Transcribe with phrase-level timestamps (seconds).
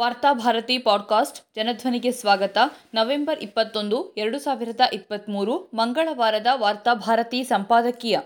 [0.00, 2.58] Varthabharati podcast ಜನಧ್ವನಿಗೆ ಸ್ವಾಗತ.
[2.94, 8.18] November ಇಪ್ಪತ್ತೊಂದು, ಎರಡು ಸಾವಿರದ ಇಪ್ಪತ್ತ್ಮೂರು ಮಂಗಳವಾರದ ವಾರ್ತಾಭಾರತಿ ಸಂಪಾದಕೀಯ.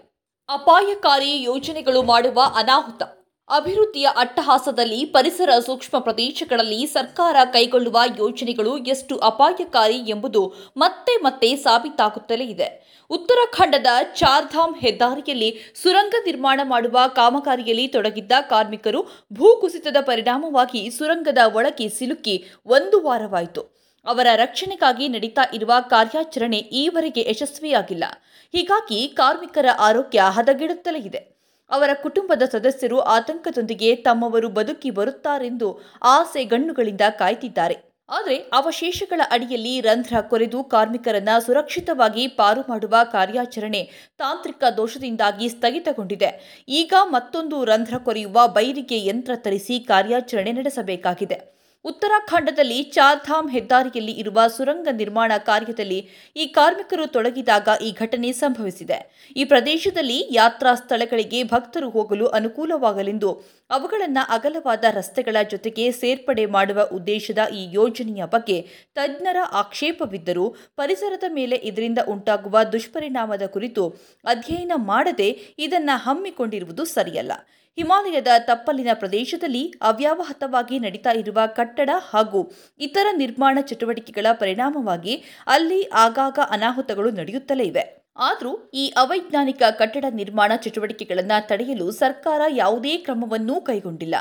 [0.49, 3.03] ಅಪಾಯಕಾರಿ ಯೋಜನೆಗಳು ಮಾಡುವ ಅನಾಹುತ.
[3.49, 13.01] ಅಭಿವೃದ್ಧಿಯ ಅಟ್ಟಹಾಸದಲ್ಲಿ ಪರಿಸರ ಸೂಕ್ಷ್ಮ ಪ್ರದೇಶಗಳಲ್ಲಿ ಸರ್ಕಾರ ಕೈಗೊಳ್ಳುವ ಯೋಜನೆಗಳು ಎಷ್ಟು ಅಪಾಯಕಾರಿ ಎಂಬುದು ಮತ್ತೆ ಮತ್ತೆ ಸಾಬೀತಾಗುತ್ತಲೇ ಇದೆ.
[13.11, 23.03] ಉತ್ತರಾಖಂಡದ ಚಾರ್ಧಾಮ್ ಹೆದ್ದಾರಿಯಲ್ಲಿ ಸುರಂಗ ನಿರ್ಮಾಣ ಮಾಡುವ ಕಾಮಗಾರಿಯಲ್ಲಿ ತೊಡಗಿದ್ದ ಕಾರ್ಮಿಕರು ಭೂಕುಸಿತದ ಪರಿಣಾಮವಾಗಿ ಸುರಂಗದ ಒಳಗೆ ಸಿಲುಕಿ ಒಂದು
[23.03, 23.85] ವಾರವಾಯಿತು.
[24.07, 28.05] ಅವರ ರಕ್ಷಣೆಗಾಗಿ ನಡೀತಾ ಇರುವ ಕಾರ್ಯಾಚರಣೆ ಈವರೆಗೆ ಯಶಸ್ವಿಯಾಗಿಲ್ಲ.
[28.53, 31.34] ಹೀಗಾಗಿ ಕಾರ್ಮಿಕರ ಆರೋಗ್ಯ ಹದಗೆಡುತ್ತಲೇ ಇದೆ.
[31.71, 37.77] ಅವರ ಕುಟುಂಬದ ಸದಸ್ಯರು ಆತಂಕದೊಂದಿಗೆ ತಮ್ಮವರು ಬದುಕಿ ಬರುತ್ತಾರೆಂದು ಆಸೆ ಗಣ್ಣುಗಳಿಂದ ಕಾಯ್ತಿದ್ದಾರೆ.
[38.09, 43.83] ಆದರೆ ಅವಶೇಷಗಳ ಅಡಿಯಲ್ಲಿ ರಂಧ್ರ ಕೊರೆದು ಕಾರ್ಮಿಕರನ್ನ ಸುರಕ್ಷಿತವಾಗಿ ಪಾರು ಮಾಡುವ ಕಾರ್ಯಾಚರಣೆ
[44.19, 46.63] ತಾಂತ್ರಿಕ ದೋಷದಿಂದಾಗಿ ಸ್ಥಗಿತಗೊಂಡಿದೆ.
[46.69, 51.64] ಈಗ ಮತ್ತೊಂದು ರಂಧ್ರ ಕೊರೆಯುವ ಬೈರಿಗೆ ಯಂತ್ರ ತರಿಸಿ ಕಾರ್ಯಾಚರಣೆ ನಡೆಸಬೇಕಾಗಿದೆ.
[51.85, 55.99] ಉತ್ತರಾಖಂಡದಲ್ಲಿ ಚಾರ್ಧಾಮ್ ಹೆದ್ದಾರಿಯಲ್ಲಿ ಇರುವ ಸುರಂಗ ನಿರ್ಮಾಣ ಕಾರ್ಯದಲ್ಲಿ
[56.37, 58.99] ಈ ಕಾರ್ಮಿಕರು ತೊಡಗಿದಾಗ ಈ ಘಟನೆ ಸಂಭವಿಸಿದೆ.
[59.37, 63.31] ಈ ಪ್ರದೇಶದಲ್ಲಿ ಯಾತ್ರಾ ಸ್ಥಳಗಳಿಗೆ ಭಕ್ತರು ಹೋಗಲು ಅನುಕೂಲವಾಗಲೆಂದು
[63.71, 68.59] ಅವುಗಳನ್ನು ಅಗಲವಾದ ರಸ್ತೆಗಳ ಜೊತೆಗೆ ಸೇರ್ಪಡೆ ಮಾಡುವ ಉದ್ದೇಶದ ಈ ಯೋಜನೆಯ ಬಗ್ಗೆ
[68.95, 73.85] ತಜ್ಞರ ಆಕ್ಷೇಪವಿದ್ದರೂ ಪರಿಸರದ ಮೇಲೆ ಇದರಿಂದ ಉಂಟಾಗುವ ದುಷ್ಪರಿಣಾಮದ ಕುರಿತು
[74.25, 77.33] ಅಧ್ಯಯನ ಮಾಡದೆ ಇದನ್ನು ಹಮ್ಮಿಕೊಂಡಿರುವುದು ಸರಿಯಲ್ಲ.
[77.77, 85.15] ಹಿಮಾಲಯದ ತಪ್ಪಲಿನ ಪ್ರದೇಶದಲ್ಲಿ ಅವ್ಯಾವಹತವಾಗಿ ನಡೀತಾ ಇರುವ ಕಟ್ಟಡ ಹಾಗೂ ಇತರ ನಿರ್ಮಾಣ ಚಟುವಟಿಕೆಗಳ ಪರಿಣಾಮವಾಗಿ
[85.47, 88.05] ಅಲ್ಲಿ ಆಗಾಗ ಅನಾಹುತಗಳು ನಡೆಯುತ್ತಲೇ ಇವೆ.
[88.17, 94.15] ಆದರೂ ಈ ಅವೈಜ್ಞಾನಿಕ ಕಟ್ಟಡ ನಿರ್ಮಾಣ ಚಟುವಟಿಕೆಗಳನ್ನು ತಡೆಯಲು ಸರ್ಕಾರ ಯಾವುದೇ ಕ್ರಮವನ್ನೂ ಕೈಗೊಂಡಿಲ್ಲ.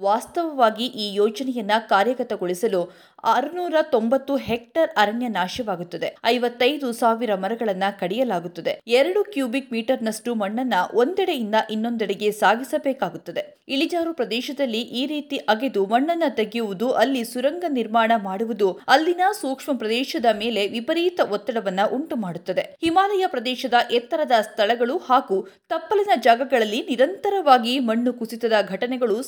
[0.00, 2.80] ವಾಸ್ತವವಾಗಿ ಈ ಯೋಜನೆಯನ್ನ ಕಾರ್ಯಗತಗೊಳಿಸಲು
[3.24, 6.16] ಆರುನೂರ ತೊಂಬತ್ತು ಹೆಕ್ಟರ್ ಅರಣ್ಯ ನಾಶವಾಗುತ್ತದೆ.
[6.24, 8.82] ಐವತ್ತೈದು ಸಾವಿರ ಮರಗಳನ್ನ ಕಡಿಯಲಾಗುತ್ತದೆ.
[8.86, 13.42] ಎರಡು ಕ್ಯೂಬಿಕ್ ಮೀಟರ್ನಷ್ಟು ಮಣ್ಣನ್ನ ಒಂದೆಡೆಯಿಂದ ಇನ್ನೊಂದೆಡೆಗೆ ಸಾಗಿಸಬೇಕಾಗುತ್ತದೆ.
[13.68, 20.66] ಇಳಿಜಾರು ಪ್ರದೇಶದಲ್ಲಿ ಈ ರೀತಿ ಅಗೆದು ಮಣ್ಣನ್ನ ತೆಗೆಯುವುದು, ಅಲ್ಲಿ ಸುರಂಗ ನಿರ್ಮಾಣ ಮಾಡುವುದು ಅಲ್ಲಿನ ಸೂಕ್ಷ್ಮ ಪ್ರದೇಶದ ಮೇಲೆ
[20.68, 29.22] ವಿಪರೀತ ಒತ್ತಡವನ್ನ ಉಂಟು ಮಾಡುತ್ತದೆ ಹಿಮಾಲಯ ಪ್ರದೇಶದ ಎತ್ತರದ ಸ್ಥಳಗಳು ಹಾಗೂ ತಪ್ಪಲಿನ ಜಾಗಗಳಲ್ಲಿ ನಿರಂತರವಾಗಿ ಮಣ್ಣು ಕುಸಿತದ ಘಟನೆಗಳು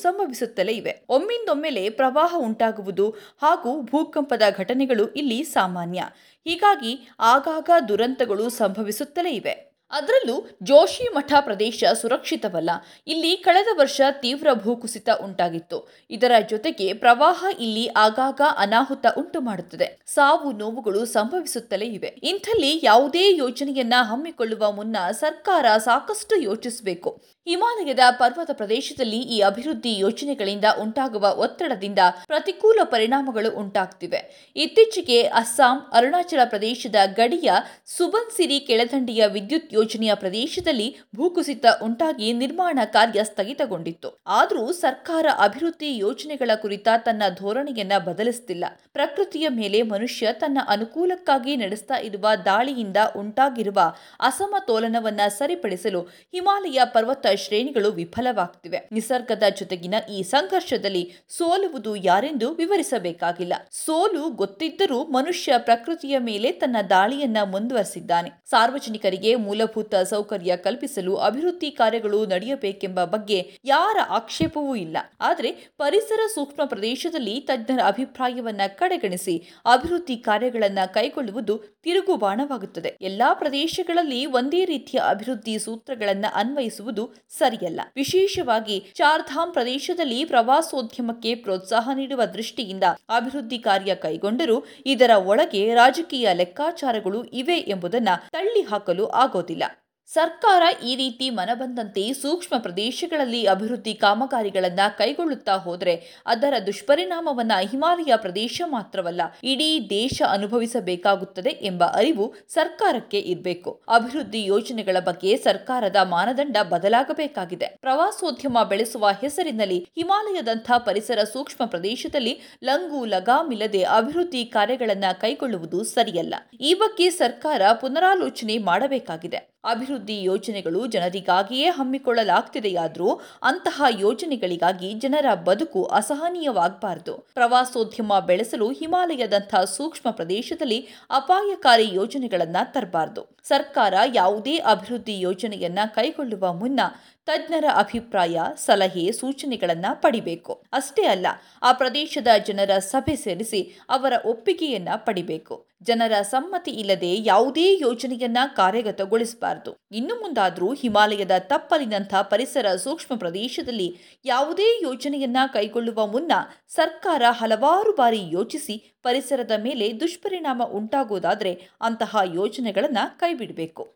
[0.61, 1.05] ಸಂಭವಿಸುತ್ತಲೇ ಇವೆ.
[1.09, 6.03] ಒಮ್ಮಿಂದೊಮ್ಮೆಲೆ ಪ್ರವಾಹ ಉಂಟಾಗುವುದು ಹಾಗೂ ಭೂಕಂಪದ ಘಟನೆಗಳು ಇಲ್ಲಿ ಸಾಮಾನ್ಯ.
[6.47, 9.71] ಹೀಗಾಗಿ ಆಗಾಗ ದುರಂತಗಳು ಸಂಭವಿಸುತ್ತಲೇ ಇವೆ.
[9.93, 12.69] ಅದರಲ್ಲೂ ಜೋಶಿ ಮಠ ಪ್ರದೇಶ ಸುರಕ್ಷಿತವಲ್ಲ.
[13.07, 15.91] ಇಲ್ಲಿ ಕಳೆದ ವರ್ಷ ತೀವ್ರ ಭೂಕುಸಿತ ಉಂಟಾಗಿತ್ತು.
[16.09, 20.01] ಇದರ ಜೊತೆಗೆ ಪ್ರವಾಹ ಇಲ್ಲಿ ಆಗಾಗ ಅನಾಹುತ ಉಂಟು ಮಾಡುತ್ತದೆ.
[20.05, 22.07] ಸಾವು ನೋವುಗಳು ಸಂಭವಿಸುತ್ತಲೇ ಇವೆ.
[22.07, 27.21] ಇಂಥಲ್ಲಿ ಯಾವುದೇ ಯೋಜನೆಯನ್ನ ಹಮ್ಮಿಕೊಳ್ಳುವ ಮುನ್ನ ಸರ್ಕಾರ ಸಾಕಷ್ಟು ಯೋಚಿಸಬೇಕು.
[27.45, 34.51] ಹಿಮಾಲಯದ ಪರ್ವತ ಪ್ರದೇಶದಲ್ಲಿ ಈ ಅಭಿವೃದ್ಧಿ ಯೋಜನೆಗಳಿಂದ ಉಂಟಾಗುವ ಒತ್ತಡದಿಂದ ಪ್ರತಿಕೂಲ ಪರಿಣಾಮಗಳು ಉಂಟಾಗ್ತಿವೆ.
[34.55, 37.51] ಇತ್ತೀಚೆಗೆ ಅಸ್ಸಾಂ, ಅರುಣಾಚಲ ಪ್ರದೇಶದ ಗಡಿಯ
[37.85, 44.19] ಸುಬನ್ಸಿರಿ ಕೆಳದಂಡಿಯ ವಿದ್ಯುತ್ ಯೋಜನೆಯ ಪ್ರದೇಶದಲ್ಲಿ ಭೂಕುಸಿತ ಉಂಟಾಗಿ ನಿರ್ಮಾಣ ಕಾರ್ಯ ಸ್ಥಗಿತಗೊಂಡಿತ್ತು.
[44.27, 52.27] ಆದರೂ ಸರ್ಕಾರ ಅಭಿವೃದ್ಧಿ ಯೋಜನೆಗಳ ಕುರಿತ ತನ್ನ ಧೋರಣೆಯನ್ನ ಬದಲಿಸುತ್ತಿಲ್ಲ ಪ್ರಕೃತಿಯ ಮೇಲೆ ಮನುಷ್ಯ ತನ್ನ ಅನುಕೂಲಕ್ಕಾಗಿ ನಡೆಸ್ತಾ ಇರುವ
[52.45, 53.79] ದಾಳಿಯಿಂದ ಉಂಟಾಗಿರುವ
[54.19, 58.89] ಅಸಮತೋಲನವನ್ನ ಸರಿಪಡಿಸಲು ಹಿಮಾಲಯ ಪರ್ವತ ಶ್ರೇಣಿಗಳು ವಿಫಲವಾಗ್ತಿವೆ.
[58.91, 63.53] ನಿಸರ್ಗದ ಜೊತೆಗಿನ ಈ ಸಂಘರ್ಷದಲ್ಲಿ ಸೋಲುವುದು ಯಾರೆಂದು ವಿವರಿಸಬೇಕಾಗಿಲ್ಲ.
[63.71, 68.31] ಸೋಲು ಗೊತ್ತಿದ್ದರೂ ಮನುಷ್ಯ ಪ್ರಕೃತಿಯ ಮೇಲೆ ತನ್ನ ದಾಳಿಯನ್ನ ಮುಂದುವರೆಸಿದ್ದಾನೆ.
[68.49, 74.97] ಸಾರ್ವಜನಿಕರಿಗೆ ಮೂಲಭೂತ ಸೌಕರ್ಯ ಕಲ್ಪಿಸಲು ಅಭಿವೃದ್ಧಿ ಕಾರ್ಯಗಳು ನಡೆಯಬೇಕೆಂಬ ಬಗ್ಗೆ ಯಾರ ಆಕ್ಷೇಪವೂ ಇಲ್ಲ.
[75.19, 82.97] ಆದರೆ ಪರಿಸರ ಸೂಕ್ಷ್ಮ ಪ್ರದೇಶದಲ್ಲಿ ತಜ್ಞರ ಅಭಿಪ್ರಾಯವನ್ನ ಕಡೆಗಣಿಸಿ ಅಭಿವೃದ್ಧಿ ಕಾರ್ಯಗಳನ್ನ ಕೈಗೊಳ್ಳುವುದು ತಿರುಗುಬಾಣವಾಗುತ್ತದೆ.
[83.01, 87.81] ಎಲ್ಲಾ ಪ್ರದೇಶಗಳಲ್ಲಿ ಒಂದೇ ರೀತಿಯ ಅಭಿವೃದ್ಧಿ ಸೂತ್ರಗಳನ್ನು ಅನ್ವಯಿಸುವುದು ಸರಿಯಲ್ಲ.
[87.95, 97.57] ವಿಶೇಷವಾಗಿ ಚಾರ್ಧಾಮ್ ಪ್ರದೇಶದಲ್ಲಿ ಪ್ರವಾಸೋದ್ಯಮಕ್ಕೆ ಪ್ರೋತ್ಸಾಹ ನೀಡುವ ದೃಷ್ಟಿಯಿಂದ ಅಭಿವೃದ್ಧಿ ಕಾರ್ಯ ಕೈಗೊಂಡರೂ ಇದರ ಒಳಗೆ ರಾಜಕೀಯ ಲೆಕ್ಕಾಚಾರಗಳು ಇವೆ
[97.57, 99.63] ಎಂಬುದನ್ನು ತಳ್ಳಿ ಹಾಕಲು ಆಗೋದಿಲ್ಲ.
[100.07, 109.21] ಸರ್ಕಾರ ಈ ರೀತಿ ಮನಬಂದಂತೆ ಸೂಕ್ಷ್ಮ ಪ್ರದೇಶಗಳಲ್ಲಿ ಅಭಿವೃದ್ಧಿ ಕಾಮಗಾರಿಗಳನ್ನು ಕೈಗೊಳ್ಳುತ್ತಾ ಹೋದರೆ ಅದರ ದುಷ್ಪರಿಣಾಮವನ್ನು ಹಿಮಾಲಯ ಪ್ರದೇಶ ಮಾತ್ರವಲ್ಲ,
[109.43, 113.81] ಇಡೀ ದೇಶ ಅನುಭವಿಸಬೇಕಾಗುತ್ತದೆ ಎಂಬ ಅರಿವು ಸರ್ಕಾರಕ್ಕೆ ಇರಬೇಕು.
[113.89, 117.77] ಅಭಿವೃದ್ಧಿ ಯೋಜನೆಗಳ ಬಗ್ಗೆ ಸರ್ಕಾರದ ಮಾನದಂಡ ಬದಲಾಗಬೇಕಾಗಿದೆ.
[117.81, 126.35] ಪ್ರವಾಸೋದ್ಯಮ ಬೆಳೆಸುವ ಹೆಸರಿನಲ್ಲಿ ಹಿಮಾಲಯದಂಥ ಪರಿಸರ ಸೂಕ್ಷ್ಮ ಪ್ರದೇಶದಲ್ಲಿ ಲಂಗು ಲಗಾಮಿಲ್ಲದೆ ಅಭಿವೃದ್ಧಿ ಕಾರ್ಯಗಳನ್ನು ಕೈಗೊಳ್ಳುವುದು ಸರಿಯಲ್ಲ.
[126.61, 129.50] ಈ ಬಗ್ಗೆ ಸರ್ಕಾರ ಪುನರಾಲೋಚನೆ ಮಾಡಬೇಕಾಗಿದೆ.
[129.63, 137.13] ಅಭಿವೃದ್ಧಿ ಯೋಜನೆಗಳು ಜನರಿಗಾಗಿಯೇ ಹಮ್ಮಿಕೊಳ್ಳಲಾಗ್ತಿದೆಯಾದರೂ ಅಂತಹ ಯೋಜನೆಗಳಿಗಾಗಿ ಜನರ ಬದುಕು ಅಸಹನೀಯವಾಗಬಾರದು.
[137.33, 143.37] ಪ್ರವಾಸೋದ್ಯಮ ಬೆಳೆಸಲು ಹಿಮಾಲಯದಂಥ ಸೂಕ್ಷ್ಮ ಪ್ರದೇಶದಲ್ಲಿ ಅಪಾಯಕಾರಿ ಯೋಜನೆಗಳನ್ನು ತರಬಾರದು.
[143.43, 146.79] ಸರ್ಕಾರ ಯಾವುದೇ ಅಭಿವೃದ್ಧಿ ಯೋಜನೆಯನ್ನ ಕೈಗೊಳ್ಳುವ ಮುನ್ನ
[147.25, 150.63] ತಜ್ಞರ ಅಭಿಪ್ರಾಯ, ಸಲಹೆ, ಸೂಚನೆಗಳನ್ನು ಪಡಿಬೇಕು.
[150.73, 151.27] ಅಷ್ಟೇ ಅಲ್ಲ,
[151.61, 155.70] ಆ ಪ್ರದೇಶದ ಜನರ ಸಭೆ ಸೇರಿಸಿ ಅವರ ಒಪ್ಪಿಗೆಯನ್ನ ಪಡಿಬೇಕು.
[155.83, 159.77] ಜನರ ಸಮ್ಮತಿ ಇಲ್ಲದೆ ಯಾವುದೇ ಯೋಜನೆಯನ್ನ ಕಾರ್ಯಗತಗೊಳಿಸಬಾರದು.
[159.91, 166.31] ಇನ್ನು ಮುಂದಾದರೂ ಹಿಮಾಲಯದ ತಪ್ಪಲಿನಂಥ ಪರಿಸರ ಸೂಕ್ಷ್ಮ ಪ್ರದೇಶದಲ್ಲಿ ಯಾವುದೇ ಯೋಜನೆಯನ್ನ ಕೈಗೊಳ್ಳುವ ಮುನ್ನ
[166.67, 173.95] ಸರ್ಕಾರ ಹಲವಾರು ಬಾರಿ ಯೋಚಿಸಿ ಪರಿಸರದ ಮೇಲೆ ದುಷ್ಪರಿಣಾಮ ಉಂಟಾಗುವುದಾದರೆ ಅಂತಹ ಯೋಜನೆಗಳನ್ನು ಕೈಬಿಡಬೇಕು.